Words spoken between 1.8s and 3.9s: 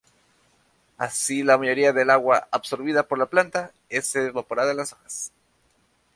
del agua absorbida por la planta